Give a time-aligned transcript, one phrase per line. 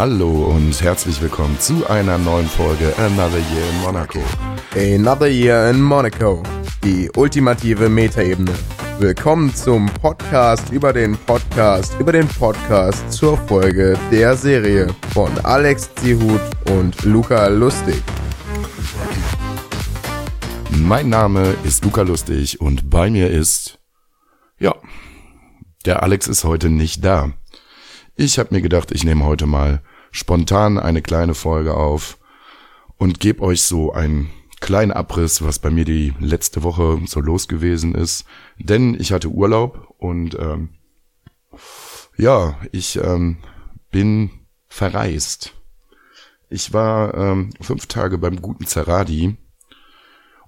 [0.00, 4.18] Hallo und herzlich willkommen zu einer neuen Folge Another Year in Monaco.
[4.74, 6.42] Another Year in Monaco.
[6.82, 8.54] Die ultimative Metaebene.
[8.98, 15.94] Willkommen zum Podcast über den Podcast über den Podcast zur Folge der Serie von Alex
[15.96, 16.40] Zihut
[16.70, 18.02] und Luca Lustig.
[20.70, 23.78] Mein Name ist Luca Lustig und bei mir ist,
[24.58, 24.74] ja,
[25.84, 27.34] der Alex ist heute nicht da.
[28.16, 32.18] Ich habe mir gedacht, ich nehme heute mal spontan eine kleine Folge auf
[32.96, 37.48] und gebe euch so einen kleinen Abriss, was bei mir die letzte Woche so los
[37.48, 38.24] gewesen ist.
[38.58, 40.70] Denn ich hatte Urlaub und ähm,
[42.16, 43.38] ja, ich ähm,
[43.90, 44.30] bin
[44.68, 45.54] verreist.
[46.48, 49.36] Ich war ähm, fünf Tage beim guten Zeradi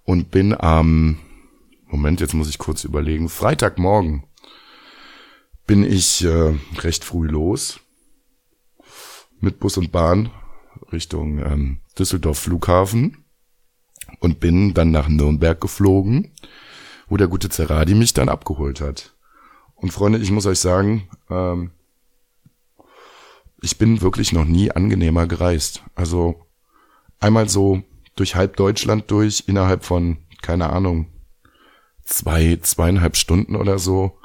[0.04, 1.18] und bin am
[1.86, 4.24] Moment, jetzt muss ich kurz überlegen, Freitagmorgen
[5.66, 7.80] bin ich äh, recht früh los
[9.42, 10.30] mit Bus und Bahn
[10.92, 13.24] Richtung ähm, Düsseldorf Flughafen
[14.20, 16.32] und bin dann nach Nürnberg geflogen,
[17.08, 19.14] wo der gute Zerradi mich dann abgeholt hat.
[19.74, 21.72] Und Freunde, ich muss euch sagen, ähm,
[23.60, 25.82] ich bin wirklich noch nie angenehmer gereist.
[25.94, 26.46] Also
[27.20, 27.82] einmal so
[28.16, 31.06] durch halb Deutschland durch, innerhalb von, keine Ahnung,
[32.04, 34.18] zwei, zweieinhalb Stunden oder so.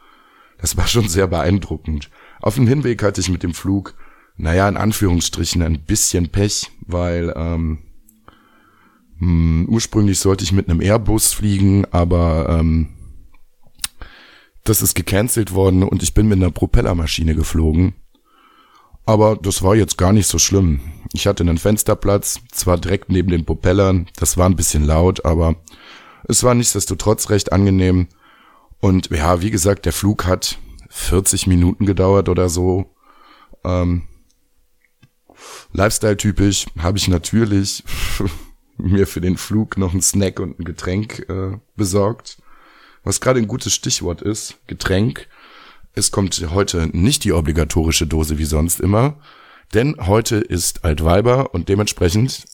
[0.60, 2.10] Das war schon sehr beeindruckend.
[2.40, 3.96] Auf dem Hinweg hatte ich mit dem Flug,
[4.38, 7.80] naja, in Anführungsstrichen ein bisschen Pech, weil ähm,
[9.20, 12.90] mh, hm, ursprünglich sollte ich mit einem Airbus fliegen, aber ähm,
[14.64, 17.96] das ist gecancelt worden und ich bin mit einer Propellermaschine geflogen.
[19.06, 20.82] Aber das war jetzt gar nicht so schlimm.
[21.14, 25.56] Ich hatte einen Fensterplatz, zwar direkt neben den Propellern, das war ein bisschen laut, aber
[26.28, 28.08] es war nichtsdestotrotz recht angenehm.
[28.80, 32.94] Und ja, wie gesagt, der Flug hat 40 Minuten gedauert oder so.
[33.64, 34.04] Ähm,
[35.74, 37.84] Lifestyle-typisch habe ich natürlich
[38.78, 42.38] mir für den Flug noch einen Snack und ein Getränk äh, besorgt.
[43.04, 45.28] Was gerade ein gutes Stichwort ist, Getränk.
[45.94, 49.20] Es kommt heute nicht die obligatorische Dose wie sonst immer,
[49.74, 52.46] denn heute ist Altweiber und dementsprechend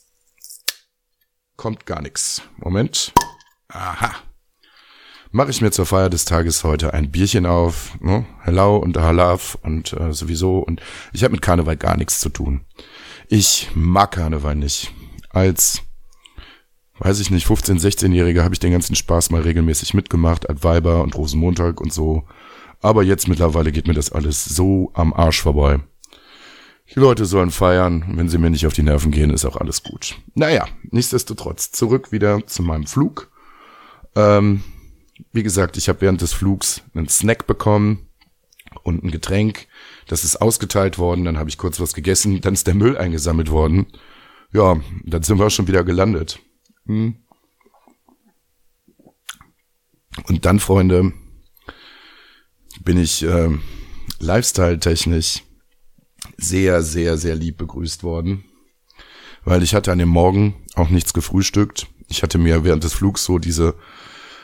[1.58, 2.42] kommt gar nichts.
[2.58, 3.14] Moment.
[3.68, 4.14] Aha
[5.34, 7.98] mache ich mir zur Feier des Tages heute ein Bierchen auf.
[8.00, 8.24] Ne?
[8.42, 10.60] Hello und Halaf und äh, sowieso.
[10.60, 10.80] Und
[11.12, 12.62] ich habe mit Karneval gar nichts zu tun.
[13.28, 14.94] Ich mag Karneval nicht.
[15.32, 15.82] Als,
[17.00, 20.48] weiß ich nicht, 15-, 16-Jähriger habe ich den ganzen Spaß mal regelmäßig mitgemacht.
[20.50, 22.26] Adweiber und Rosenmontag und so.
[22.80, 25.80] Aber jetzt mittlerweile geht mir das alles so am Arsch vorbei.
[26.94, 28.06] Die Leute sollen feiern.
[28.16, 30.16] Wenn sie mir nicht auf die Nerven gehen, ist auch alles gut.
[30.36, 33.32] Naja, nichtsdestotrotz, zurück wieder zu meinem Flug.
[34.16, 34.62] Ähm,
[35.31, 38.09] wie gesagt, ich habe während des Flugs einen Snack bekommen
[38.84, 39.68] und ein Getränk.
[40.07, 43.50] Das ist ausgeteilt worden, dann habe ich kurz was gegessen, dann ist der Müll eingesammelt
[43.50, 43.88] worden.
[44.51, 46.40] Ja, dann sind wir schon wieder gelandet.
[46.85, 47.16] Hm.
[50.28, 51.12] Und dann, Freunde,
[52.84, 53.50] bin ich äh,
[54.19, 55.44] lifestyle-technisch
[56.38, 58.45] sehr, sehr, sehr lieb begrüßt worden.
[59.44, 61.88] Weil ich hatte an dem Morgen auch nichts gefrühstückt.
[62.07, 63.75] Ich hatte mir während des Flugs so diese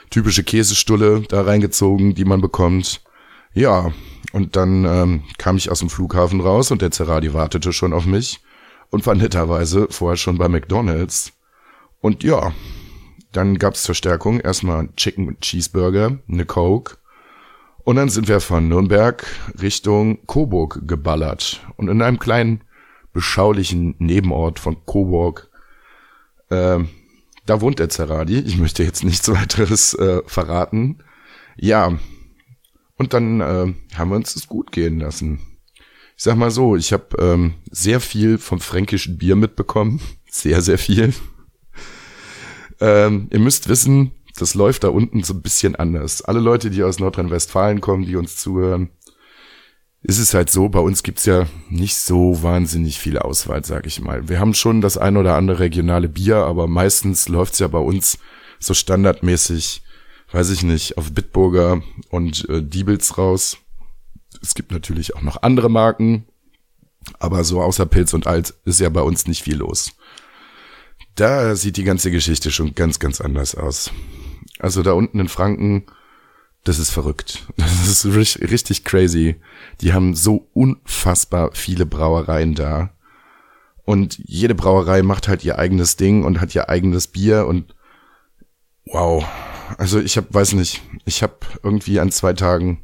[0.10, 3.02] typische Käsestulle da reingezogen, die man bekommt.
[3.54, 3.92] Ja,
[4.32, 8.06] und dann ähm, kam ich aus dem Flughafen raus und der Zerradi wartete schon auf
[8.06, 8.42] mich
[8.90, 11.34] und war netterweise vorher schon bei McDonald's.
[12.02, 12.54] Und ja,
[13.32, 14.40] dann gab's Verstärkung.
[14.40, 16.98] Erstmal Chicken Cheeseburger, eine Coke.
[17.84, 19.26] Und dann sind wir von Nürnberg
[19.62, 21.62] Richtung Coburg geballert.
[21.76, 22.62] Und in einem kleinen,
[23.14, 25.50] beschaulichen Nebenort von Coburg
[26.50, 26.80] äh,
[27.50, 28.40] da wohnt der Zerradi.
[28.40, 31.00] Ich möchte jetzt nichts weiteres äh, verraten.
[31.58, 31.98] Ja,
[32.96, 35.40] und dann äh, haben wir uns das gut gehen lassen.
[36.16, 40.00] Ich sag mal so, ich habe ähm, sehr viel vom fränkischen Bier mitbekommen.
[40.32, 41.12] Sehr, sehr viel.
[42.80, 46.22] ähm, ihr müsst wissen, das läuft da unten so ein bisschen anders.
[46.22, 48.92] Alle Leute, die aus Nordrhein-Westfalen kommen, die uns zuhören,
[50.02, 54.00] ist es halt so, bei uns gibt's ja nicht so wahnsinnig viel Auswahl, sag ich
[54.00, 54.30] mal.
[54.30, 58.18] Wir haben schon das ein oder andere regionale Bier, aber meistens läuft's ja bei uns
[58.60, 59.82] so standardmäßig,
[60.32, 63.58] weiß ich nicht, auf Bitburger und äh, Diebels raus.
[64.42, 66.26] Es gibt natürlich auch noch andere Marken,
[67.20, 69.92] aber so außer Pilz und Alt ist ja bei uns nicht viel los.
[71.16, 73.92] Da sieht die ganze Geschichte schon ganz, ganz anders aus.
[74.60, 75.86] Also da unten in Franken
[76.64, 77.48] das ist verrückt.
[77.58, 79.36] Das ist richtig crazy.
[79.82, 82.92] Die haben so unfassbar viele Brauereien da.
[83.86, 87.74] Und jede Brauerei macht halt ihr eigenes Ding und hat ihr eigenes Bier und
[88.86, 89.26] wow.
[89.78, 92.84] Also ich hab, weiß nicht, ich habe irgendwie an zwei Tagen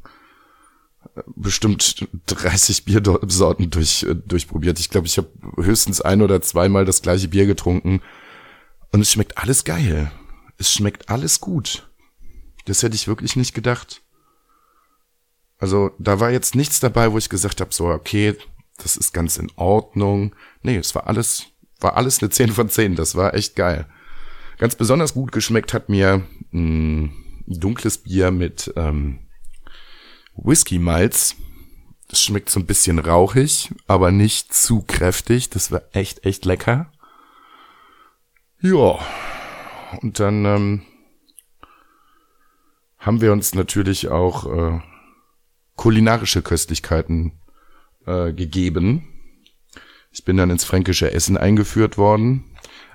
[1.36, 4.80] bestimmt 30 Biersorten durch, äh, durchprobiert.
[4.80, 8.02] Ich glaube, ich habe höchstens ein oder zweimal das gleiche Bier getrunken.
[8.92, 10.12] Und es schmeckt alles geil.
[10.58, 11.88] Es schmeckt alles gut.
[12.66, 14.02] Das hätte ich wirklich nicht gedacht.
[15.58, 18.36] Also da war jetzt nichts dabei, wo ich gesagt habe, so, okay,
[18.78, 20.36] das ist ganz in Ordnung.
[20.62, 21.46] Nee, es war alles,
[21.80, 22.96] war alles eine 10 von 10.
[22.96, 23.88] Das war echt geil.
[24.58, 27.14] Ganz besonders gut geschmeckt hat mir ein
[27.46, 29.20] dunkles Bier mit ähm,
[30.36, 31.36] Whisky-Malz.
[32.08, 35.50] Das schmeckt so ein bisschen rauchig, aber nicht zu kräftig.
[35.50, 36.92] Das war echt, echt lecker.
[38.62, 39.00] Ja.
[40.02, 40.82] Und dann ähm,
[43.06, 44.80] haben wir uns natürlich auch äh,
[45.76, 47.34] kulinarische Köstlichkeiten
[48.08, 49.08] äh, gegeben.
[50.12, 52.46] Ich bin dann ins fränkische Essen eingeführt worden.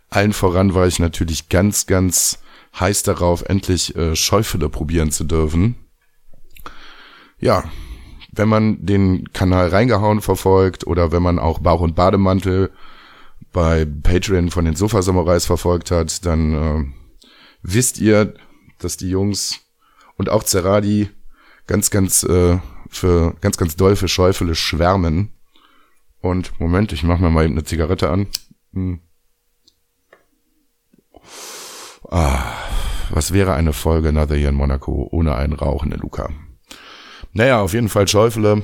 [0.08, 2.42] Allen voran war ich natürlich ganz, ganz
[2.78, 5.76] heiß darauf, endlich äh, Schäufele probieren zu dürfen.
[7.38, 7.64] Ja,
[8.32, 12.72] wenn man den Kanal reingehauen verfolgt oder wenn man auch Bauch und Bademantel
[13.52, 16.84] bei Patreon von den Sofa-Samurais verfolgt hat, dann äh,
[17.62, 18.34] wisst ihr,
[18.78, 19.60] dass die Jungs
[20.20, 21.08] und auch Zeradi
[21.66, 22.58] ganz, ganz äh,
[22.90, 25.32] für ganz, ganz doll für Schäufele schwärmen.
[26.20, 28.26] Und Moment, ich mach mir mal eben eine Zigarette an.
[28.74, 29.00] Hm.
[32.10, 32.52] Ah,
[33.08, 36.28] was wäre eine Folge Another Year in Monaco ohne einen rauchenden Luca?
[37.32, 38.62] Naja, auf jeden Fall Schäufele.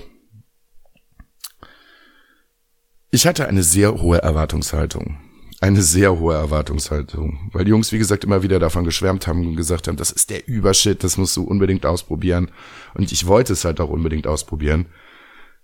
[3.11, 5.26] Ich hatte eine sehr hohe Erwartungshaltung.
[5.61, 7.51] Eine sehr hohe Erwartungshaltung.
[7.53, 10.31] Weil die Jungs, wie gesagt, immer wieder davon geschwärmt haben und gesagt haben, das ist
[10.31, 12.51] der Übershit, das musst du unbedingt ausprobieren.
[12.95, 14.87] Und ich wollte es halt auch unbedingt ausprobieren.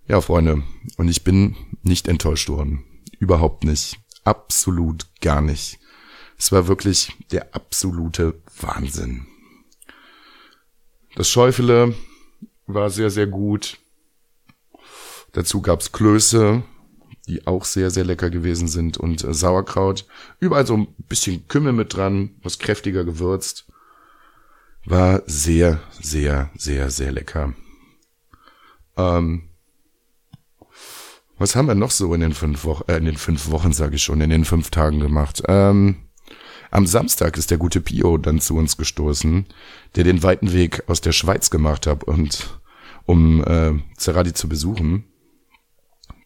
[0.07, 0.63] Ja, Freunde,
[0.97, 2.83] und ich bin nicht enttäuscht worden.
[3.19, 3.99] Überhaupt nicht.
[4.23, 5.79] Absolut gar nicht.
[6.37, 9.27] Es war wirklich der absolute Wahnsinn.
[11.15, 11.93] Das Schäufele
[12.65, 13.77] war sehr, sehr gut.
[15.33, 16.63] Dazu gab's Klöße,
[17.27, 20.05] die auch sehr, sehr lecker gewesen sind und äh, Sauerkraut.
[20.39, 23.67] Überall so ein bisschen Kümmel mit dran, was kräftiger gewürzt.
[24.85, 27.53] War sehr, sehr, sehr, sehr lecker.
[28.97, 29.49] Ähm,
[31.37, 33.95] was haben wir noch so in den fünf Wochen, äh, in den fünf Wochen, sage
[33.95, 35.43] ich schon, in den fünf Tagen gemacht?
[35.47, 35.95] Ähm,
[36.71, 39.45] am Samstag ist der gute Pio dann zu uns gestoßen,
[39.95, 42.59] der den weiten Weg aus der Schweiz gemacht hat und
[43.05, 45.05] um äh, Zeradi zu besuchen.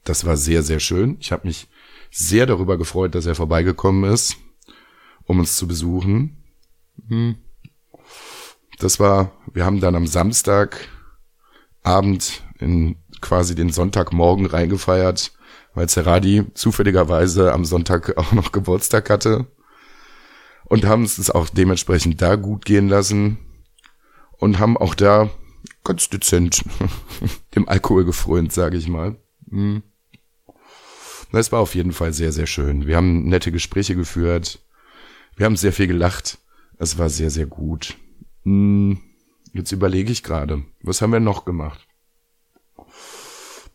[0.07, 1.17] Das war sehr, sehr schön.
[1.19, 1.67] Ich habe mich
[2.11, 4.37] sehr darüber gefreut, dass er vorbeigekommen ist,
[5.25, 6.37] um uns zu besuchen.
[7.09, 7.35] Hm.
[8.79, 10.81] Das war, wir haben dann am Samstagabend
[12.59, 15.33] in quasi den Sonntagmorgen reingefeiert,
[15.73, 19.47] weil Zeradi zufälligerweise am Sonntag auch noch Geburtstag hatte
[20.63, 23.39] und haben es auch dementsprechend da gut gehen lassen
[24.37, 25.29] und haben auch da
[25.83, 26.63] ganz dezent
[27.55, 29.17] dem Alkohol gefrönt, sage ich mal.
[29.49, 29.83] Hm.
[31.31, 32.87] Das war auf jeden Fall sehr, sehr schön.
[32.87, 34.59] Wir haben nette Gespräche geführt.
[35.35, 36.39] Wir haben sehr viel gelacht.
[36.77, 37.97] Es war sehr, sehr gut.
[38.43, 38.99] Hm.
[39.53, 41.87] Jetzt überlege ich gerade, was haben wir noch gemacht?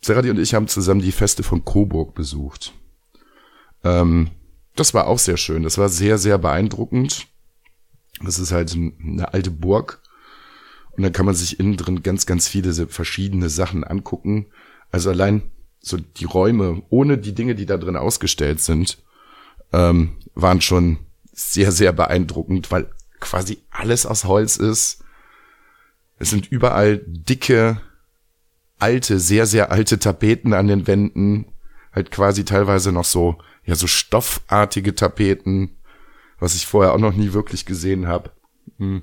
[0.01, 2.73] Serati und ich haben zusammen die Feste von Coburg besucht.
[3.85, 4.31] Ähm,
[4.75, 5.63] das war auch sehr schön.
[5.63, 7.27] Das war sehr, sehr beeindruckend.
[8.23, 10.03] Das ist halt eine alte Burg.
[10.93, 14.47] Und dann kann man sich innen drin ganz, ganz viele verschiedene Sachen angucken.
[14.91, 15.52] Also allein
[15.82, 18.99] so die Räume, ohne die Dinge, die da drin ausgestellt sind,
[19.73, 20.98] ähm, waren schon
[21.32, 22.89] sehr, sehr beeindruckend, weil
[23.20, 25.05] quasi alles aus Holz ist.
[26.19, 27.81] Es sind überall dicke,
[28.79, 31.46] alte, sehr, sehr alte Tapeten an den Wänden.
[31.93, 35.79] Halt quasi teilweise noch so, ja, so stoffartige Tapeten,
[36.39, 38.31] was ich vorher auch noch nie wirklich gesehen habe.
[38.79, 39.03] Hm.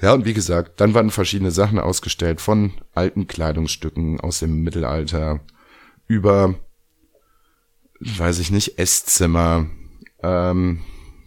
[0.00, 5.40] Ja, und wie gesagt, dann waren verschiedene Sachen ausgestellt, von alten Kleidungsstücken aus dem Mittelalter
[6.10, 6.56] über,
[8.00, 9.66] weiß ich nicht, Esszimmer.
[10.24, 10.82] Ähm,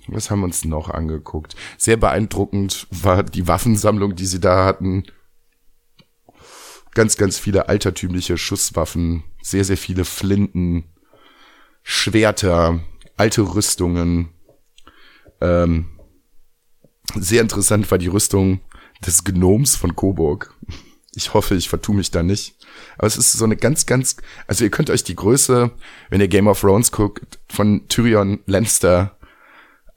[0.08, 1.56] was haben wir uns noch angeguckt?
[1.78, 5.06] Sehr beeindruckend war die Waffensammlung, die sie da hatten.
[6.94, 10.84] Ganz, ganz viele altertümliche Schusswaffen, sehr, sehr viele Flinten,
[11.82, 12.82] Schwerter,
[13.16, 14.34] alte Rüstungen.
[15.40, 15.98] Ähm,
[17.16, 18.60] sehr interessant war die Rüstung
[19.06, 20.54] des Gnoms von Coburg.
[21.16, 22.56] Ich hoffe, ich vertue mich da nicht.
[22.98, 24.16] Aber es ist so eine ganz, ganz,
[24.48, 25.72] also ihr könnt euch die Größe,
[26.10, 29.18] wenn ihr Game of Thrones guckt, von Tyrion Lannister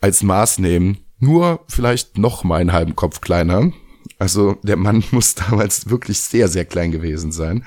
[0.01, 0.99] als Maß nehmen.
[1.19, 3.73] Nur vielleicht noch mal einen halben Kopf kleiner.
[4.19, 7.65] Also der Mann muss damals wirklich sehr, sehr klein gewesen sein.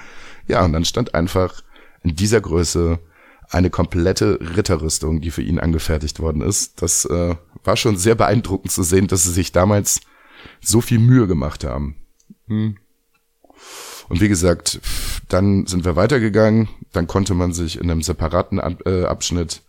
[0.48, 1.62] Ja, und dann stand einfach
[2.04, 3.00] in dieser Größe
[3.50, 6.82] eine komplette Ritterrüstung, die für ihn angefertigt worden ist.
[6.82, 10.02] Das äh, war schon sehr beeindruckend zu sehen, dass sie sich damals
[10.62, 11.96] so viel Mühe gemacht haben.
[12.48, 12.78] Hm.
[14.10, 14.80] Und wie gesagt,
[15.28, 16.68] dann sind wir weitergegangen.
[16.92, 19.62] Dann konnte man sich in einem separaten äh, Abschnitt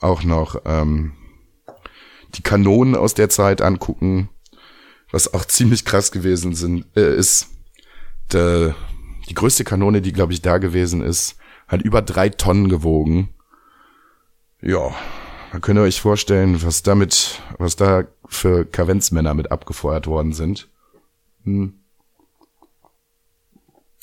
[0.00, 1.12] auch noch ähm,
[2.34, 4.28] die Kanonen aus der Zeit angucken,
[5.10, 7.48] was auch ziemlich krass gewesen sind, äh, ist.
[8.32, 8.72] De,
[9.28, 11.36] die größte Kanone, die glaube ich da gewesen ist,
[11.68, 13.28] hat über drei Tonnen gewogen.
[14.60, 14.94] Ja,
[15.52, 20.68] da könnt ihr euch vorstellen, was damit, was da für Kavenzmänner mit abgefeuert worden sind.
[21.44, 21.81] Hm.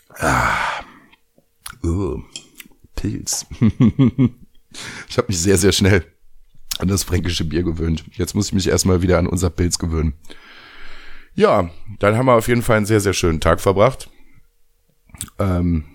[0.10, 0.84] Ah.
[1.84, 2.22] Uh.
[2.96, 3.46] Pilz.
[5.10, 6.06] ich habe mich sehr, sehr schnell
[6.80, 8.04] an das fränkische Bier gewöhnt.
[8.12, 10.14] Jetzt muss ich mich erstmal wieder an unser Pilz gewöhnen.
[11.34, 14.10] Ja, dann haben wir auf jeden Fall einen sehr, sehr schönen Tag verbracht.
[15.38, 15.86] Ähm,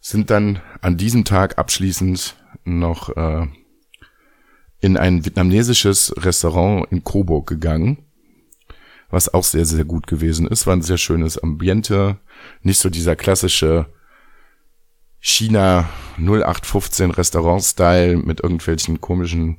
[0.00, 3.46] sind dann an diesem Tag abschließend noch äh,
[4.80, 7.98] in ein vietnamesisches Restaurant in Coburg gegangen,
[9.12, 10.66] was auch sehr, sehr gut gewesen ist.
[10.66, 12.16] War ein sehr schönes Ambiente,
[12.62, 13.86] nicht so dieser klassische
[15.20, 19.58] China 0815 Restaurant-Style mit irgendwelchen komischen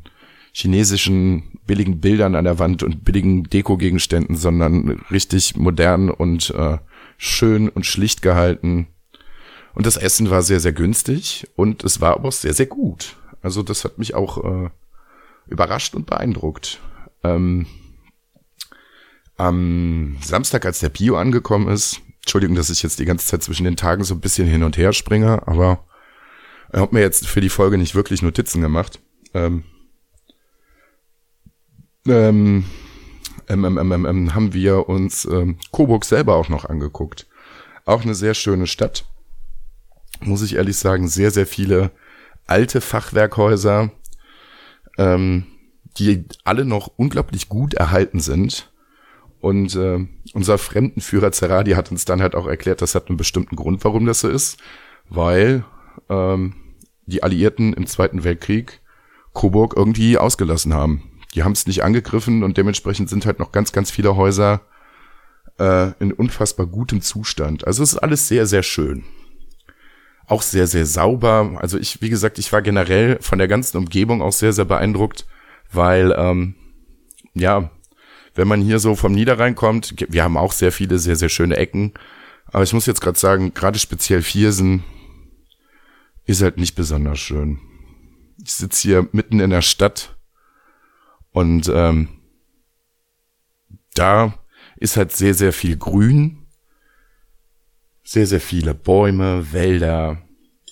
[0.51, 6.79] chinesischen billigen Bildern an der Wand und billigen Deko-Gegenständen, sondern richtig modern und äh,
[7.17, 8.87] schön und schlicht gehalten.
[9.75, 13.15] Und das Essen war sehr, sehr günstig und es war aber auch sehr, sehr gut.
[13.41, 14.69] Also das hat mich auch äh,
[15.47, 16.79] überrascht und beeindruckt.
[17.23, 17.67] Ähm,
[19.37, 23.65] am Samstag, als der Bio angekommen ist, Entschuldigung, dass ich jetzt die ganze Zeit zwischen
[23.65, 25.83] den Tagen so ein bisschen hin und her springe, aber
[26.71, 28.99] ich habe mir jetzt für die Folge nicht wirklich Notizen gemacht.
[29.33, 29.63] Ähm,
[32.07, 32.65] ähm,
[33.47, 37.27] ähm, ähm, ähm, ähm, haben wir uns ähm, Coburg selber auch noch angeguckt.
[37.85, 39.05] Auch eine sehr schöne Stadt.
[40.21, 41.91] Muss ich ehrlich sagen, sehr, sehr viele
[42.47, 43.91] alte Fachwerkhäuser,
[44.97, 45.45] ähm,
[45.97, 48.72] die alle noch unglaublich gut erhalten sind.
[49.43, 49.99] Und äh,
[50.33, 54.05] unser Fremdenführer Zerradi hat uns dann halt auch erklärt, das hat einen bestimmten Grund, warum
[54.05, 54.57] das so ist,
[55.09, 55.65] weil
[56.07, 56.55] ähm,
[57.07, 58.79] die Alliierten im Zweiten Weltkrieg
[59.33, 61.19] Coburg irgendwie ausgelassen haben.
[61.33, 64.61] Die haben es nicht angegriffen und dementsprechend sind halt noch ganz, ganz viele Häuser
[65.59, 67.67] äh, in unfassbar gutem Zustand.
[67.67, 69.03] Also es ist alles sehr, sehr schön.
[70.25, 71.57] Auch sehr, sehr sauber.
[71.57, 75.25] Also ich, wie gesagt, ich war generell von der ganzen Umgebung auch sehr, sehr beeindruckt,
[75.69, 76.55] weil, ähm,
[77.33, 77.71] ja,
[78.35, 81.57] wenn man hier so vom Niederrhein kommt, wir haben auch sehr viele sehr, sehr schöne
[81.57, 81.93] Ecken.
[82.45, 84.83] Aber ich muss jetzt gerade sagen, gerade speziell Viersen
[86.25, 87.59] ist halt nicht besonders schön.
[88.43, 90.15] Ich sitze hier mitten in der Stadt
[91.31, 92.09] und ähm,
[93.93, 94.33] da
[94.77, 96.45] ist halt sehr, sehr viel Grün,
[98.03, 100.21] sehr, sehr viele Bäume, Wälder.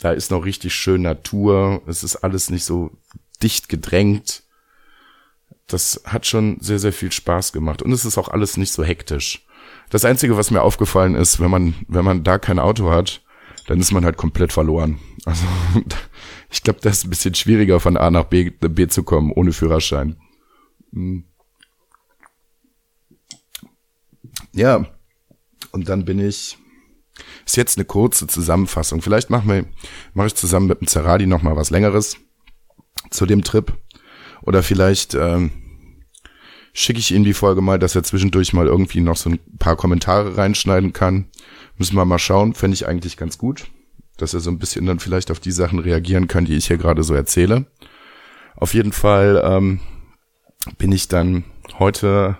[0.01, 1.81] Da ist noch richtig schön Natur.
[1.87, 2.91] Es ist alles nicht so
[3.41, 4.43] dicht gedrängt.
[5.73, 7.81] Das hat schon sehr, sehr viel Spaß gemacht.
[7.81, 9.45] Und es ist auch alles nicht so hektisch.
[9.89, 13.21] Das Einzige, was mir aufgefallen ist, wenn man, wenn man da kein Auto hat,
[13.67, 14.99] dann ist man halt komplett verloren.
[15.23, 15.45] Also
[16.49, 19.53] ich glaube, das ist ein bisschen schwieriger von A nach B, B zu kommen ohne
[19.53, 20.17] Führerschein.
[20.93, 21.25] Hm.
[24.53, 24.87] Ja,
[25.71, 26.57] und dann bin ich.
[27.45, 29.03] Ist jetzt eine kurze Zusammenfassung.
[29.03, 29.65] Vielleicht machen wir,
[30.15, 32.17] mache ich zusammen mit dem Zerradi noch mal was längeres
[33.11, 33.77] zu dem Trip.
[34.41, 35.51] Oder vielleicht ähm,
[36.73, 39.75] schicke ich ihm die Folge mal, dass er zwischendurch mal irgendwie noch so ein paar
[39.75, 41.25] Kommentare reinschneiden kann.
[41.77, 42.53] Müssen wir mal schauen.
[42.53, 43.67] Fände ich eigentlich ganz gut,
[44.17, 46.77] dass er so ein bisschen dann vielleicht auf die Sachen reagieren kann, die ich hier
[46.77, 47.65] gerade so erzähle.
[48.55, 49.79] Auf jeden Fall ähm,
[50.77, 51.43] bin ich dann
[51.79, 52.37] heute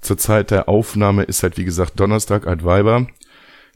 [0.00, 3.06] zur Zeit der Aufnahme ist halt wie gesagt Donnerstag Altweiber.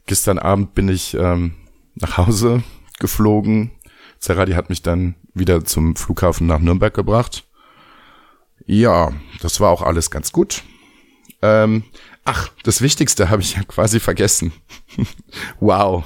[0.07, 1.55] Gestern Abend bin ich ähm,
[1.95, 2.63] nach Hause
[2.99, 3.71] geflogen.
[4.19, 7.45] Zerradi hat mich dann wieder zum Flughafen nach Nürnberg gebracht.
[8.65, 10.63] Ja, das war auch alles ganz gut.
[11.41, 11.83] Ähm,
[12.23, 14.53] ach, das Wichtigste habe ich ja quasi vergessen.
[15.59, 16.03] wow,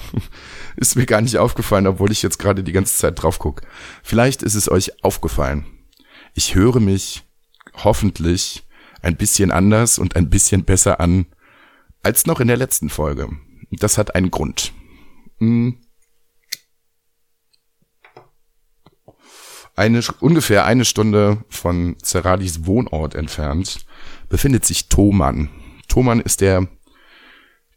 [0.76, 3.66] ist mir gar nicht aufgefallen, obwohl ich jetzt gerade die ganze Zeit drauf gucke.
[4.04, 5.66] Vielleicht ist es euch aufgefallen.
[6.34, 7.24] Ich höre mich
[7.76, 8.68] hoffentlich
[9.02, 11.28] ein bisschen anders und ein bisschen besser an
[12.04, 13.30] als noch in der letzten Folge.
[13.72, 14.74] Das hat einen Grund.
[15.38, 15.78] Hm.
[19.80, 23.86] Eine, ungefähr eine Stunde von Zeradis Wohnort entfernt
[24.28, 25.50] befindet sich Thomann.
[25.88, 26.68] Thomann ist der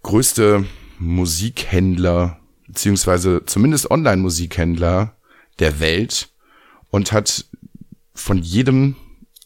[0.02, 0.66] größte
[0.98, 5.16] Musikhändler, beziehungsweise zumindest Online-Musikhändler
[5.60, 6.30] der Welt
[6.90, 7.44] und hat
[8.14, 8.96] von jedem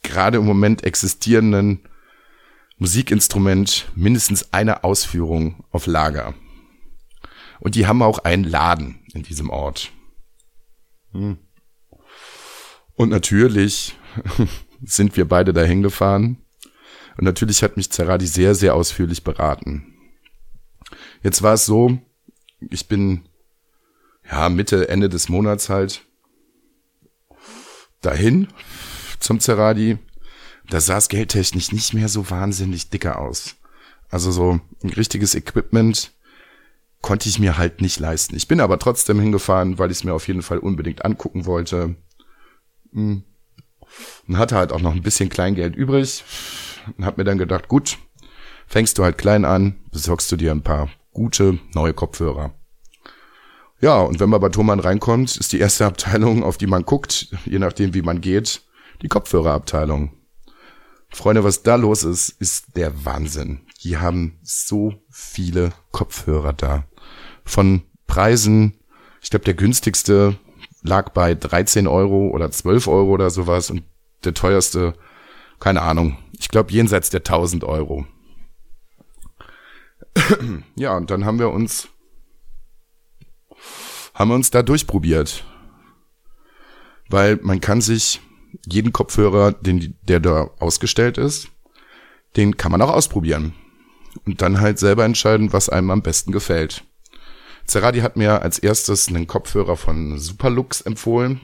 [0.03, 1.81] gerade im Moment existierenden
[2.79, 6.33] Musikinstrument mindestens eine Ausführung auf Lager.
[7.61, 9.93] Und die haben auch einen Laden in diesem Ort.
[11.13, 11.37] Hm.
[12.97, 13.97] Und natürlich
[14.85, 16.39] sind wir beide dahin gefahren.
[17.17, 19.95] Und natürlich hat mich Zerradi sehr, sehr ausführlich beraten.
[21.23, 21.99] Jetzt war es so,
[22.71, 23.23] ich bin
[24.31, 26.03] ja Mitte, Ende des Monats halt
[28.01, 28.49] dahin
[29.21, 29.99] zum Zeradi.
[30.69, 33.57] Da sah es geldtechnisch nicht mehr so wahnsinnig dicker aus.
[34.09, 36.13] Also so ein richtiges Equipment
[37.03, 38.37] konnte ich mir halt nicht leisten.
[38.37, 41.97] Ich bin aber trotzdem hingefahren, weil ich es mir auf jeden Fall unbedingt angucken wollte.
[42.93, 43.25] Hm.
[44.27, 46.25] Und hatte halt auch noch ein bisschen Kleingeld übrig.
[46.97, 47.99] Und hab mir dann gedacht, gut,
[48.67, 52.55] fängst du halt klein an, besorgst du dir ein paar gute neue Kopfhörer.
[53.81, 57.29] Ja, und wenn man bei Thomann reinkommt, ist die erste Abteilung, auf die man guckt,
[57.45, 58.63] je nachdem wie man geht,
[59.03, 60.13] die Kopfhörerabteilung.
[61.11, 63.61] Freunde, was da los ist, ist der Wahnsinn.
[63.83, 66.85] Die haben so viele Kopfhörer da.
[67.45, 68.79] Von Preisen,
[69.23, 70.39] ich glaube, der günstigste
[70.83, 73.83] lag bei 13 Euro oder 12 Euro oder sowas und
[74.25, 74.95] der teuerste,
[75.61, 78.07] keine Ahnung, ich glaube jenseits der 1000 Euro.
[80.77, 81.89] ja, und dann haben wir uns
[84.17, 85.45] haben wir uns da durchprobiert.
[87.09, 88.21] Weil man kann sich
[88.67, 91.49] jeden Kopfhörer, den, der da ausgestellt ist,
[92.37, 93.55] den kann man auch ausprobieren.
[94.25, 96.85] Und dann halt selber entscheiden, was einem am besten gefällt.
[97.67, 101.41] Zeradi hat mir als erstes einen Kopfhörer von Superlux empfohlen.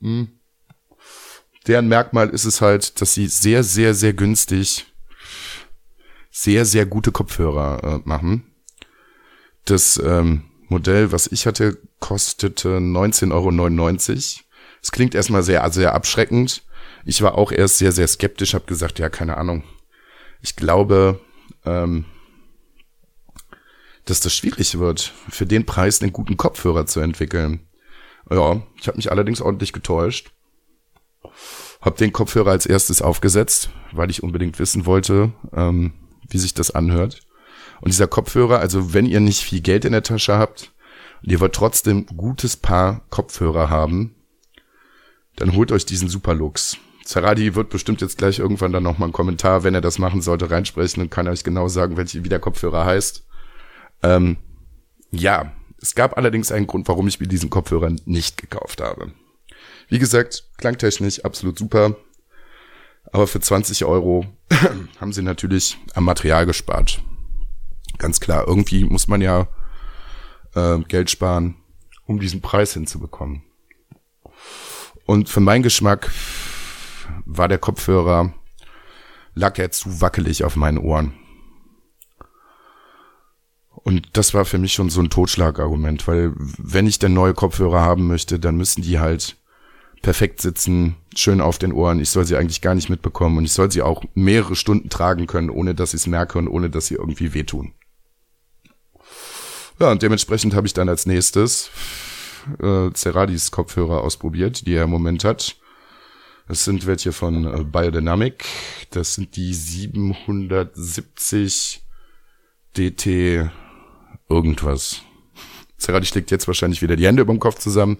[0.00, 0.28] Hm.
[1.66, 4.86] Deren Merkmal ist es halt, dass sie sehr, sehr, sehr günstig
[6.34, 8.42] sehr, sehr gute Kopfhörer äh, machen.
[9.66, 14.36] Das ähm, Modell, was ich hatte, kostete 19,99 Euro.
[14.82, 16.64] Es klingt erstmal sehr, sehr abschreckend.
[17.04, 19.62] Ich war auch erst sehr, sehr skeptisch, habe gesagt, ja, keine Ahnung.
[20.42, 21.20] Ich glaube,
[21.64, 22.04] ähm,
[24.04, 27.66] dass das schwierig wird, für den Preis einen guten Kopfhörer zu entwickeln.
[28.30, 30.32] Ja, ich habe mich allerdings ordentlich getäuscht.
[31.80, 35.92] Hab den Kopfhörer als erstes aufgesetzt, weil ich unbedingt wissen wollte, ähm,
[36.28, 37.20] wie sich das anhört.
[37.80, 40.72] Und dieser Kopfhörer, also wenn ihr nicht viel Geld in der Tasche habt
[41.22, 44.14] und ihr wollt trotzdem gutes Paar Kopfhörer haben,
[45.36, 46.78] dann holt euch diesen Superlux.
[47.04, 50.50] Zaradi wird bestimmt jetzt gleich irgendwann dann nochmal einen Kommentar, wenn er das machen sollte,
[50.50, 53.26] reinsprechen und kann euch genau sagen, welche, wie der Kopfhörer heißt.
[54.04, 54.36] Ähm,
[55.10, 59.12] ja, es gab allerdings einen Grund, warum ich mir diesen Kopfhörer nicht gekauft habe.
[59.88, 61.96] Wie gesagt, klangtechnisch absolut super.
[63.12, 64.26] Aber für 20 Euro
[65.00, 67.02] haben sie natürlich am Material gespart
[67.98, 69.48] ganz klar, irgendwie muss man ja
[70.54, 71.56] äh, Geld sparen,
[72.06, 73.42] um diesen Preis hinzubekommen.
[75.06, 76.10] Und für meinen Geschmack
[77.24, 78.32] war der Kopfhörer,
[79.34, 81.14] lag er zu wackelig auf meinen Ohren.
[83.84, 87.82] Und das war für mich schon so ein Totschlagargument, weil wenn ich denn neue Kopfhörer
[87.82, 89.36] haben möchte, dann müssen die halt
[90.00, 92.00] perfekt sitzen, schön auf den Ohren.
[92.00, 95.26] Ich soll sie eigentlich gar nicht mitbekommen und ich soll sie auch mehrere Stunden tragen
[95.26, 97.74] können, ohne dass ich es merke und ohne dass sie irgendwie wehtun.
[99.78, 101.70] Ja, und dementsprechend habe ich dann als nächstes
[102.62, 105.56] äh, Ceradis Kopfhörer ausprobiert, die er im Moment hat.
[106.48, 108.46] Das sind welche von äh, Biodynamic.
[108.90, 111.82] Das sind die 770
[112.76, 113.50] DT
[114.28, 115.02] irgendwas.
[115.78, 117.98] Ceradi schlägt jetzt wahrscheinlich wieder die Hände über dem Kopf zusammen.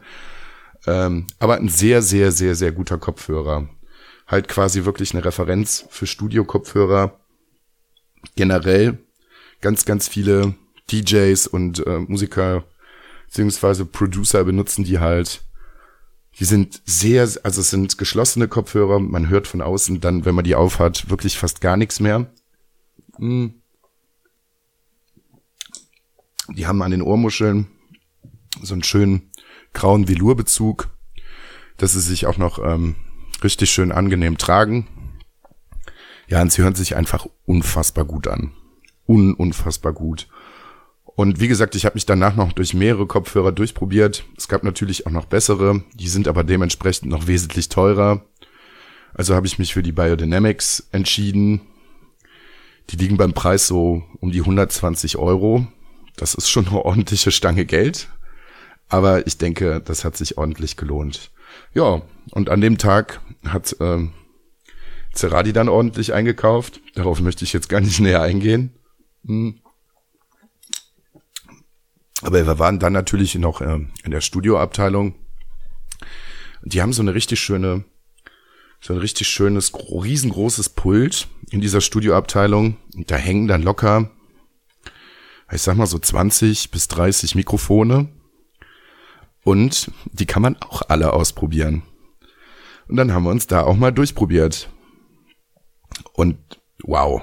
[0.87, 3.69] Ähm, aber ein sehr, sehr, sehr, sehr guter Kopfhörer.
[4.27, 7.19] Halt quasi wirklich eine Referenz für Studio-Kopfhörer.
[8.37, 8.99] Generell
[9.61, 10.55] ganz, ganz viele
[10.91, 12.65] DJs und äh, Musiker
[13.27, 15.43] beziehungsweise Producer benutzen die halt.
[16.39, 18.99] Die sind sehr, also es sind geschlossene Kopfhörer.
[18.99, 22.27] Man hört von außen dann, wenn man die aufhat, wirklich fast gar nichts mehr.
[23.17, 23.55] Hm.
[26.49, 27.67] Die haben an den Ohrmuscheln
[28.63, 29.31] so einen schönen
[29.73, 30.89] grauen Velourbezug,
[31.77, 32.97] dass sie sich auch noch ähm,
[33.43, 34.87] richtig schön angenehm tragen.
[36.29, 38.53] Ja, und sie hören sich einfach unfassbar gut an.
[39.07, 40.29] Un unfassbar gut.
[41.05, 44.25] Und wie gesagt, ich habe mich danach noch durch mehrere Kopfhörer durchprobiert.
[44.37, 48.25] Es gab natürlich auch noch bessere, die sind aber dementsprechend noch wesentlich teurer.
[49.13, 51.61] Also habe ich mich für die Biodynamics entschieden.
[52.91, 55.67] Die liegen beim Preis so um die 120 Euro.
[56.17, 58.09] Das ist schon eine ordentliche Stange Geld.
[58.89, 61.31] Aber ich denke, das hat sich ordentlich gelohnt.
[61.73, 64.09] Ja, und an dem Tag hat äh,
[65.15, 66.81] Ceradi dann ordentlich eingekauft.
[66.95, 68.75] Darauf möchte ich jetzt gar nicht näher eingehen.
[69.27, 69.61] Hm.
[72.23, 75.15] Aber wir waren dann natürlich noch äh, in der Studioabteilung.
[76.63, 77.85] Die haben so eine richtig schöne,
[78.81, 82.77] so ein richtig schönes, riesengroßes Pult in dieser Studioabteilung.
[82.95, 84.11] Und da hängen dann locker,
[85.55, 88.09] ich sag mal so 20 bis 30 Mikrofone.
[89.43, 91.83] Und die kann man auch alle ausprobieren.
[92.89, 94.71] Und dann haben wir uns da auch mal durchprobiert.
[96.13, 96.39] Und
[96.83, 97.23] wow,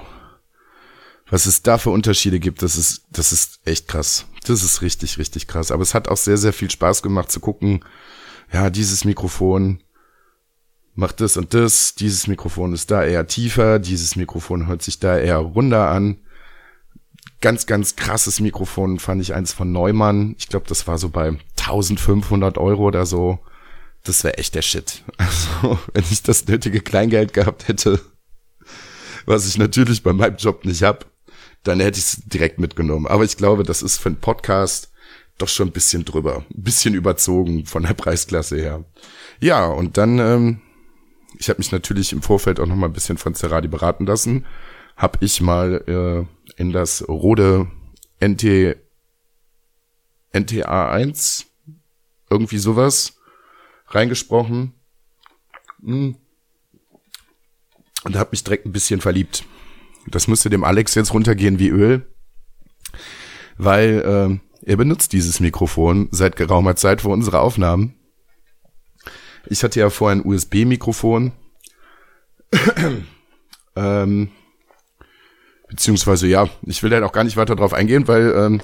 [1.28, 4.26] was es da für Unterschiede gibt, das ist, das ist echt krass.
[4.44, 5.70] Das ist richtig, richtig krass.
[5.70, 7.84] Aber es hat auch sehr, sehr viel Spaß gemacht zu gucken,
[8.52, 9.82] ja, dieses Mikrofon
[10.94, 15.16] macht das und das, dieses Mikrofon ist da eher tiefer, dieses Mikrofon hört sich da
[15.16, 16.18] eher runder an.
[17.42, 20.36] Ganz, ganz krasses Mikrofon fand ich eins von Neumann.
[20.38, 23.40] Ich glaube, das war so bei 1500 Euro oder so.
[24.04, 25.02] Das wäre echt der Shit.
[25.18, 28.00] Also, wenn ich das nötige Kleingeld gehabt hätte,
[29.26, 31.06] was ich natürlich bei meinem Job nicht hab,
[31.64, 33.08] dann hätte ich es direkt mitgenommen.
[33.08, 34.92] Aber ich glaube, das ist für einen Podcast
[35.38, 38.84] doch schon ein bisschen drüber, ein bisschen überzogen von der Preisklasse her.
[39.40, 40.60] Ja, und dann, ähm,
[41.40, 44.44] ich habe mich natürlich im Vorfeld auch noch mal ein bisschen von Cerradi beraten lassen,
[45.02, 47.68] habe ich mal äh, in das Rode
[48.20, 48.76] NT
[50.32, 51.44] NTA1
[52.30, 53.18] irgendwie sowas
[53.88, 54.72] reingesprochen
[55.84, 56.16] hm.
[58.04, 59.44] und habe mich direkt ein bisschen verliebt.
[60.06, 62.06] Das müsste dem Alex jetzt runtergehen wie Öl,
[63.58, 67.96] weil äh, er benutzt dieses Mikrofon seit geraumer Zeit für unsere Aufnahmen.
[69.46, 71.32] Ich hatte ja vorher ein USB-Mikrofon.
[73.76, 74.30] ähm,
[75.72, 78.60] beziehungsweise ja, ich will da auch gar nicht weiter drauf eingehen, weil ähm,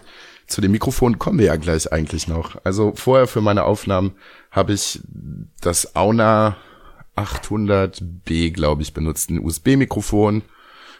[0.47, 2.63] zu dem Mikrofon kommen wir ja gleich eigentlich noch.
[2.65, 4.13] Also vorher für meine Aufnahmen
[4.51, 5.01] habe ich
[5.63, 6.59] das Auna
[7.17, 10.43] 800B, glaube ich, benutzt, ein USB-Mikrofon.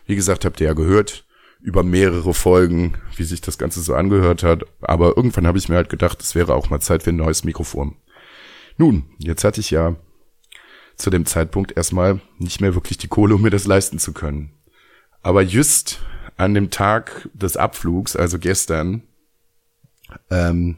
[0.07, 1.25] Wie gesagt, habt ihr ja gehört
[1.61, 4.65] über mehrere Folgen, wie sich das Ganze so angehört hat.
[4.81, 7.45] Aber irgendwann habe ich mir halt gedacht, es wäre auch mal Zeit für ein neues
[7.45, 7.97] Mikrofon.
[8.79, 9.97] Nun, jetzt hatte ich ja
[10.97, 14.58] zu dem Zeitpunkt erstmal nicht mehr wirklich die Kohle, um mir das leisten zu können.
[15.23, 16.01] Aber just
[16.37, 19.03] an dem Tag des Abflugs, also gestern,
[20.31, 20.77] ähm,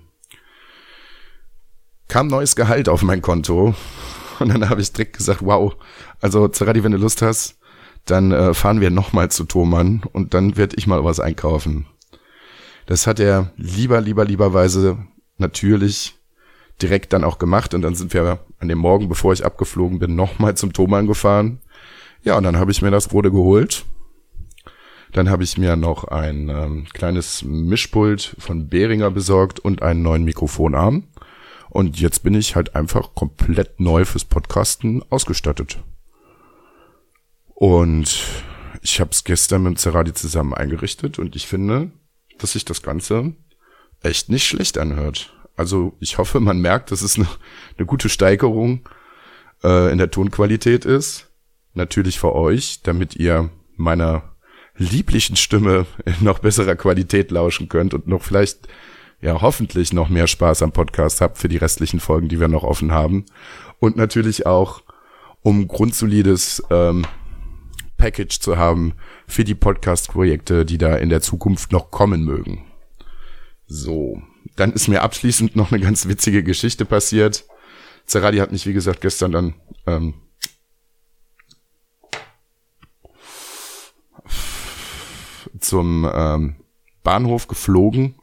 [2.09, 3.74] kam neues Gehalt auf mein Konto.
[4.40, 5.76] Und dann habe ich direkt gesagt, wow,
[6.20, 7.59] also Zerati, wenn du Lust hast,
[8.07, 11.87] dann äh, fahren wir nochmal zu Thomann und dann werde ich mal was einkaufen.
[12.87, 14.98] Das hat er lieber, lieber, lieberweise
[15.37, 16.18] natürlich
[16.83, 20.16] direkt dann auch gemacht und dann sind wir an dem Morgen, bevor ich abgeflogen bin,
[20.16, 21.61] nochmal zum Thomann gefahren.
[22.22, 23.85] Ja, und dann habe ich mir das Rode geholt.
[25.12, 30.25] Dann habe ich mir noch ein ähm, kleines Mischpult von Behringer besorgt und einen neuen
[30.25, 31.05] Mikrofonarm.
[31.68, 35.79] Und jetzt bin ich halt einfach komplett neu fürs Podcasten ausgestattet.
[37.55, 38.25] Und
[38.83, 41.90] ich habe es gestern mit Zeradi zusammen eingerichtet und ich finde,
[42.38, 43.35] dass sich das Ganze
[44.03, 45.35] echt nicht schlecht anhört.
[45.57, 47.29] Also ich hoffe, man merkt, dass es eine,
[47.77, 48.88] eine gute Steigerung
[49.62, 51.29] äh, in der Tonqualität ist.
[51.75, 54.29] Natürlich für euch, damit ihr meiner
[54.80, 58.66] lieblichen Stimme in noch besserer Qualität lauschen könnt und noch vielleicht,
[59.20, 62.64] ja, hoffentlich noch mehr Spaß am Podcast habt für die restlichen Folgen, die wir noch
[62.64, 63.26] offen haben.
[63.78, 64.82] Und natürlich auch,
[65.42, 67.04] um grundsolides ähm,
[67.98, 68.94] Package zu haben
[69.26, 72.64] für die Podcast-Projekte, die da in der Zukunft noch kommen mögen.
[73.66, 74.22] So,
[74.56, 77.44] dann ist mir abschließend noch eine ganz witzige Geschichte passiert.
[78.06, 79.54] Zeradi hat mich, wie gesagt, gestern dann
[79.86, 80.14] ähm,
[85.61, 86.57] zum ähm,
[87.03, 88.14] Bahnhof geflogen.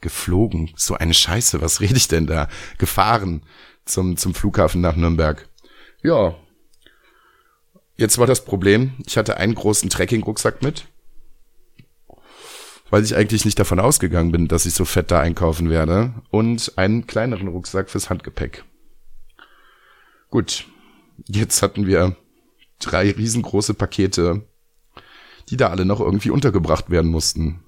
[0.00, 0.70] Geflogen?
[0.76, 2.48] So eine Scheiße, was rede ich denn da?
[2.78, 3.42] Gefahren
[3.84, 5.48] zum, zum Flughafen nach Nürnberg.
[6.02, 6.36] Ja,
[7.98, 10.86] Jetzt war das Problem, ich hatte einen großen Trekking-Rucksack mit,
[12.90, 16.74] weil ich eigentlich nicht davon ausgegangen bin, dass ich so fett da einkaufen werde, und
[16.76, 18.64] einen kleineren Rucksack fürs Handgepäck.
[20.30, 20.66] Gut,
[21.26, 22.16] jetzt hatten wir
[22.78, 24.46] drei riesengroße Pakete,
[25.50, 27.60] die da alle noch irgendwie untergebracht werden mussten.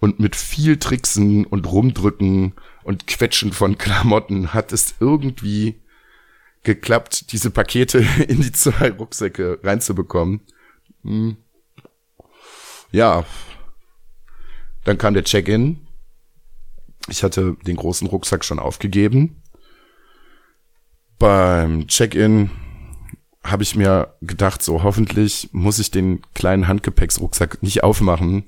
[0.00, 5.80] Und mit viel Tricksen und Rumdrücken und Quetschen von Klamotten hat es irgendwie
[6.62, 10.40] geklappt, diese Pakete in die zwei Rucksäcke reinzubekommen.
[11.02, 11.36] Hm.
[12.90, 13.24] Ja.
[14.84, 15.86] Dann kam der Check-in.
[17.08, 19.42] Ich hatte den großen Rucksack schon aufgegeben.
[21.18, 22.50] Beim Check-in
[23.44, 28.44] habe ich mir gedacht, so hoffentlich muss ich den kleinen Handgepäcksrucksack nicht aufmachen,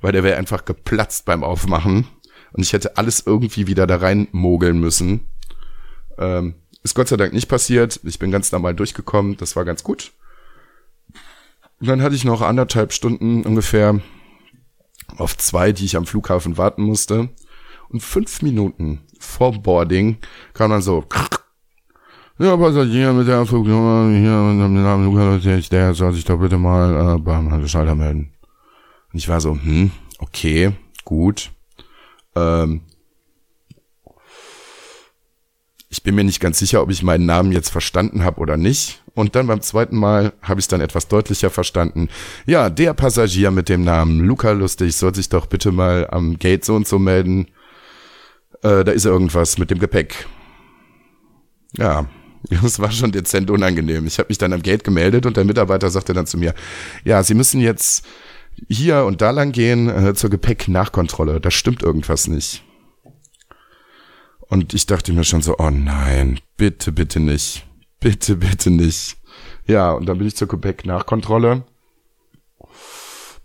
[0.00, 2.08] weil der wäre einfach geplatzt beim Aufmachen
[2.52, 5.20] und ich hätte alles irgendwie wieder da rein mogeln müssen.
[6.18, 8.00] Ähm, ist Gott sei Dank nicht passiert.
[8.04, 9.36] Ich bin ganz normal durchgekommen.
[9.36, 10.12] Das war ganz gut.
[11.80, 14.00] Und dann hatte ich noch anderthalb Stunden ungefähr
[15.16, 17.28] auf zwei, die ich am Flughafen warten musste.
[17.88, 20.18] Und fünf Minuten vor Boarding
[20.54, 21.04] kam dann so,
[22.38, 27.16] ja, Passagier mit der Flugnummer, hier, mit dem Namen der soll sich doch bitte mal
[27.16, 28.32] äh, beim Schalter melden.
[29.12, 30.72] Und ich war so, hm, okay,
[31.04, 31.50] gut.
[32.34, 32.82] Ähm,
[35.92, 39.02] Ich bin mir nicht ganz sicher, ob ich meinen Namen jetzt verstanden habe oder nicht.
[39.14, 42.08] Und dann beim zweiten Mal habe ich es dann etwas deutlicher verstanden.
[42.46, 46.64] Ja, der Passagier mit dem Namen Luca Lustig soll sich doch bitte mal am Gate
[46.64, 47.48] so und so melden.
[48.62, 50.26] Äh, da ist irgendwas mit dem Gepäck.
[51.76, 52.06] Ja,
[52.62, 54.06] das war schon dezent unangenehm.
[54.06, 56.54] Ich habe mich dann am Gate gemeldet und der Mitarbeiter sagte dann zu mir,
[57.04, 58.04] ja, Sie müssen jetzt
[58.68, 61.40] hier und da lang gehen äh, zur Gepäck-Nachkontrolle.
[61.40, 62.62] Da stimmt irgendwas nicht.
[64.40, 67.66] Und ich dachte mir schon so, oh nein, bitte, bitte nicht.
[68.00, 69.16] Bitte, bitte nicht.
[69.66, 71.64] Ja, und dann bin ich zur Gepäck-Nachkontrolle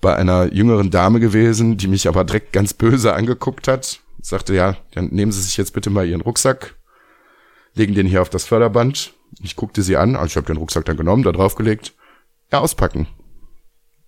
[0.02, 4.02] bei einer jüngeren Dame gewesen, die mich aber direkt ganz böse angeguckt hat.
[4.22, 6.76] Sagte, ja, dann nehmen Sie sich jetzt bitte mal Ihren Rucksack,
[7.78, 9.14] legen den hier auf das Förderband.
[9.42, 11.94] Ich guckte sie an, also ich habe den Rucksack dann genommen, da draufgelegt.
[12.52, 13.08] Ja, auspacken.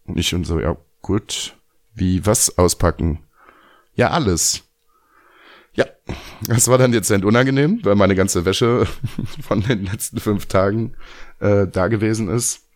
[0.05, 1.55] Und ich und so, ja, gut.
[1.93, 3.19] Wie, was auspacken?
[3.93, 4.63] Ja, alles.
[5.73, 5.86] Ja,
[6.47, 8.88] das war dann dezent unangenehm, weil meine ganze Wäsche
[9.41, 10.95] von den letzten fünf Tagen
[11.39, 12.68] äh, da gewesen ist.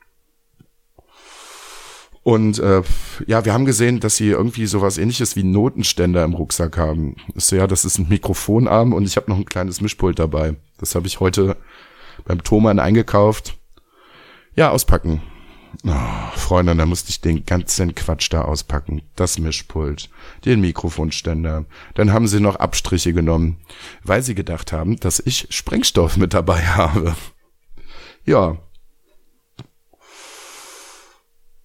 [2.24, 2.82] Und äh,
[3.28, 7.18] ja, wir haben gesehen, dass sie irgendwie sowas ähnliches wie Notenständer im Rucksack haben.
[7.36, 10.56] Ist so, ja, das ist ein Mikrofonarm und ich habe noch ein kleines Mischpult dabei.
[10.78, 11.58] Das habe ich heute
[12.24, 13.58] beim Thomann eingekauft.
[14.56, 15.22] Ja, auspacken.
[15.86, 19.02] Oh, Freunde, da musste ich den ganzen Quatsch da auspacken.
[19.16, 20.10] Das Mischpult,
[20.46, 21.66] den Mikrofonständer.
[21.96, 23.58] Dann haben sie noch Abstriche genommen,
[24.04, 27.16] weil sie gedacht haben, dass ich Sprengstoff mit dabei habe.
[28.26, 28.58] Ja.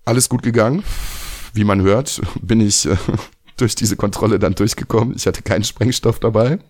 [0.09, 0.83] Alles gut gegangen.
[1.53, 2.97] Wie man hört, bin ich äh,
[3.59, 5.15] durch diese Kontrolle dann durchgekommen.
[5.15, 6.61] Ich hatte keinen Sprengstoff dabei.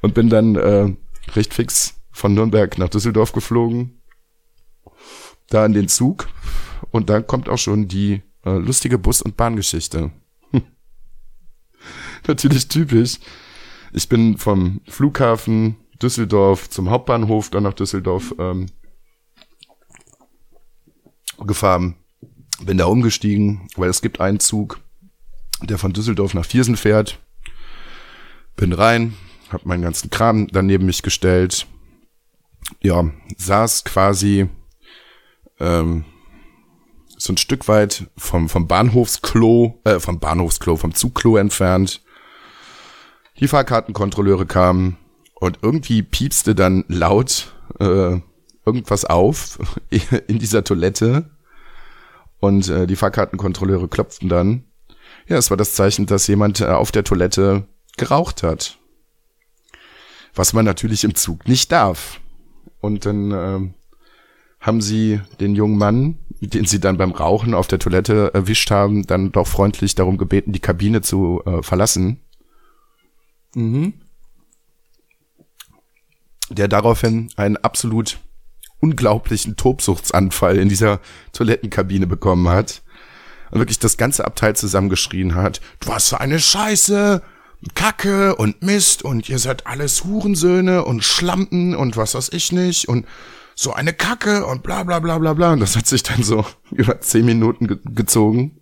[0.00, 0.94] Und bin dann äh,
[1.34, 4.00] recht fix von Nürnberg nach Düsseldorf geflogen
[5.48, 6.28] da in den Zug
[6.92, 10.12] und dann kommt auch schon die äh, lustige Bus- und Bahngeschichte.
[12.28, 13.18] Natürlich typisch.
[13.92, 18.68] Ich bin vom Flughafen Düsseldorf zum Hauptbahnhof, dann nach Düsseldorf ähm,
[21.46, 21.96] gefahren.
[22.62, 24.80] Bin da umgestiegen, weil es gibt einen Zug,
[25.62, 27.18] der von Düsseldorf nach Viersen fährt.
[28.56, 29.14] Bin rein,
[29.50, 31.66] hab meinen ganzen Kram daneben mich gestellt.
[32.80, 34.48] Ja, saß quasi
[35.58, 36.04] ähm,
[37.22, 42.02] so ein Stück weit vom, vom Bahnhofsklo, äh, vom Bahnhofsklo, vom Zugklo entfernt.
[43.38, 44.98] Die Fahrkartenkontrolleure kamen
[45.34, 48.20] und irgendwie piepste dann laut äh,
[48.64, 49.58] irgendwas auf
[50.26, 51.30] in dieser Toilette.
[52.42, 54.64] Und äh, die Fahrkartenkontrolleure klopften dann.
[55.28, 58.80] Ja, es war das Zeichen, dass jemand äh, auf der Toilette geraucht hat.
[60.34, 62.20] Was man natürlich im Zug nicht darf.
[62.80, 63.72] Und dann äh,
[64.58, 69.06] haben sie den jungen Mann, den sie dann beim Rauchen auf der Toilette erwischt haben,
[69.06, 72.22] dann doch freundlich darum gebeten, die Kabine zu äh, verlassen.
[73.54, 73.92] Mhm.
[76.50, 78.18] Der daraufhin einen absolut
[78.82, 81.00] unglaublichen Tobsuchtsanfall in dieser
[81.32, 82.82] Toilettenkabine bekommen hat
[83.50, 87.22] und wirklich das ganze Abteil zusammengeschrien hat, du hast so eine Scheiße,
[87.74, 92.88] Kacke und Mist und ihr seid alles Hurensöhne und Schlampen und was weiß ich nicht
[92.88, 93.06] und
[93.54, 95.52] so eine Kacke und bla bla bla bla bla.
[95.52, 98.58] Und das hat sich dann so über zehn Minuten ge gezogen.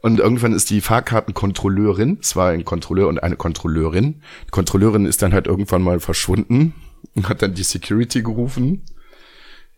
[0.00, 4.22] Und irgendwann ist die Fahrkartenkontrolleurin, es war ein Kontrolleur und eine Kontrolleurin.
[4.46, 6.74] Die Kontrolleurin ist dann halt irgendwann mal verschwunden
[7.14, 8.82] und hat dann die Security gerufen.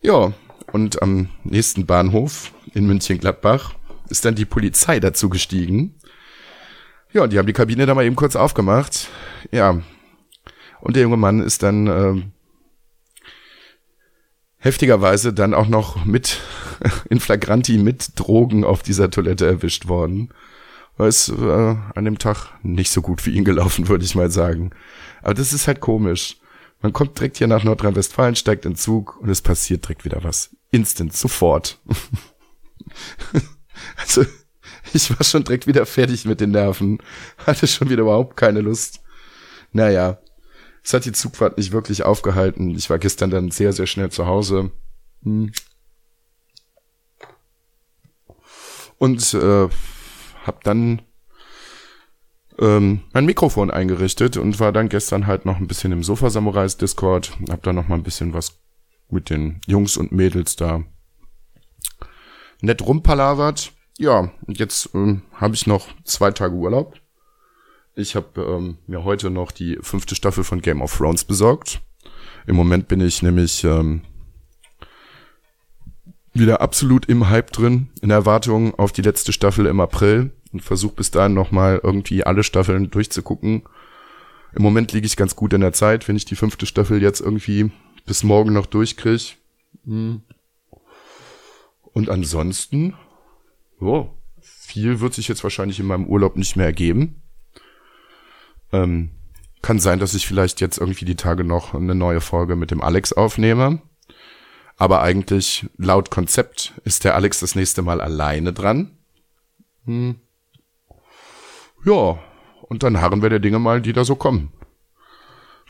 [0.01, 0.33] Ja,
[0.71, 3.75] und am nächsten Bahnhof in München-Gladbach
[4.09, 5.95] ist dann die Polizei dazu gestiegen.
[7.13, 9.07] Ja, und die haben die Kabine da mal eben kurz aufgemacht.
[9.51, 9.81] Ja.
[10.81, 12.23] Und der junge Mann ist dann äh,
[14.57, 16.41] heftigerweise dann auch noch mit
[17.09, 20.29] in flagranti mit Drogen auf dieser Toilette erwischt worden.
[20.97, 24.31] Weil es äh, an dem Tag nicht so gut für ihn gelaufen, würde ich mal
[24.31, 24.71] sagen.
[25.21, 26.37] Aber das ist halt komisch.
[26.81, 30.55] Man kommt direkt hier nach Nordrhein-Westfalen, steigt in Zug und es passiert direkt wieder was.
[30.71, 31.79] Instant, sofort.
[33.97, 34.25] also,
[34.93, 36.99] ich war schon direkt wieder fertig mit den Nerven.
[37.45, 39.01] Hatte schon wieder überhaupt keine Lust.
[39.71, 40.19] Naja,
[40.83, 42.75] es hat die Zugfahrt nicht wirklich aufgehalten.
[42.75, 44.71] Ich war gestern dann sehr, sehr schnell zu Hause.
[45.23, 45.51] Hm.
[48.97, 49.69] Und äh,
[50.43, 51.01] habe dann
[52.59, 56.77] ähm, mein Mikrofon eingerichtet und war dann gestern halt noch ein bisschen im Sofa Samurais
[56.77, 57.37] Discord.
[57.49, 58.59] Hab da noch mal ein bisschen was
[59.09, 60.83] mit den Jungs und Mädels da
[62.61, 63.73] nett rumpalavert.
[63.97, 66.95] Ja, und jetzt ähm, habe ich noch zwei Tage Urlaub.
[67.95, 71.81] Ich habe ähm, mir heute noch die fünfte Staffel von Game of Thrones besorgt.
[72.45, 74.01] Im Moment bin ich nämlich ähm,
[76.33, 80.95] wieder absolut im Hype drin, in Erwartung auf die letzte Staffel im April und versuche
[80.95, 83.61] bis dahin nochmal irgendwie alle Staffeln durchzugucken.
[84.55, 87.21] Im Moment liege ich ganz gut in der Zeit, wenn ich die fünfte Staffel jetzt
[87.21, 87.69] irgendwie
[88.07, 89.35] bis morgen noch durchkriege.
[89.85, 90.23] Hm.
[91.93, 92.95] Und ansonsten,
[93.79, 94.09] ja,
[94.41, 97.21] viel wird sich jetzt wahrscheinlich in meinem Urlaub nicht mehr ergeben.
[98.71, 99.11] Ähm,
[99.61, 102.81] kann sein, dass ich vielleicht jetzt irgendwie die Tage noch eine neue Folge mit dem
[102.81, 103.81] Alex aufnehme.
[104.75, 108.97] Aber eigentlich laut Konzept ist der Alex das nächste Mal alleine dran.
[109.85, 110.15] Hm.
[111.85, 112.19] Ja,
[112.63, 114.51] und dann harren wir der Dinge mal, die da so kommen.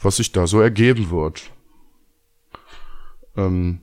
[0.02, 1.52] Was sich da so ergeben wird.
[3.36, 3.82] Ähm,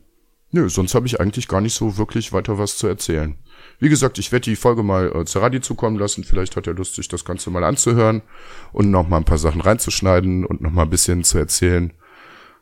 [0.50, 3.36] nö, sonst habe ich eigentlich gar nicht so wirklich weiter was zu erzählen.
[3.78, 6.24] Wie gesagt, ich werde die Folge mal äh, Zeradi zukommen lassen.
[6.24, 8.22] Vielleicht hat er Lust, sich das Ganze mal anzuhören
[8.72, 11.92] und noch mal ein paar Sachen reinzuschneiden und noch mal ein bisschen zu erzählen.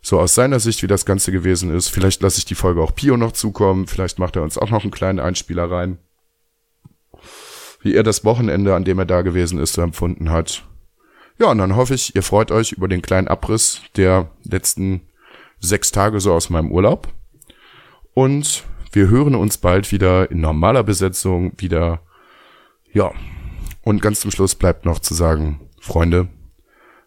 [0.00, 1.88] So aus seiner Sicht, wie das Ganze gewesen ist.
[1.88, 3.86] Vielleicht lasse ich die Folge auch Pio noch zukommen.
[3.86, 5.98] Vielleicht macht er uns auch noch einen kleinen Einspieler rein.
[7.82, 10.64] Wie er das Wochenende, an dem er da gewesen ist, so empfunden hat.
[11.38, 15.02] Ja, und dann hoffe ich, ihr freut euch über den kleinen Abriss der letzten
[15.58, 17.08] sechs Tage so aus meinem Urlaub.
[18.14, 22.00] Und wir hören uns bald wieder in normaler Besetzung wieder.
[22.92, 23.10] Ja.
[23.82, 26.28] Und ganz zum Schluss bleibt noch zu sagen, Freunde,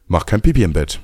[0.08, 1.00] mach kein Pipi im Bett.